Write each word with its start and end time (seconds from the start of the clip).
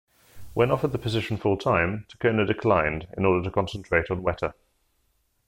When 0.55 0.71
offered 0.71 0.93
the 0.93 0.97
position 0.97 1.37
full-time, 1.37 2.07
Tokona 2.09 2.47
declined 2.47 3.07
in 3.15 3.23
order 3.23 3.43
to 3.43 3.51
concentrate 3.53 4.09
on 4.09 4.23
Weta. 4.23 4.55